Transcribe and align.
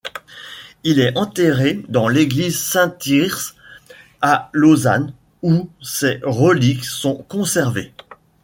Il 0.83 0.99
est 0.99 1.15
enterré 1.15 1.85
dans 1.87 2.07
l'église 2.07 2.57
Saint-Thyrse 2.59 3.53
à 4.19 4.49
Lausanne 4.51 5.13
où 5.43 5.69
ses 5.79 6.19
reliques 6.23 6.85
sont 6.85 7.17
conservées. 7.29 7.93